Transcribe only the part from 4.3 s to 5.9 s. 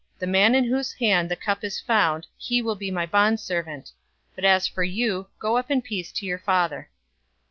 but as for you, go up in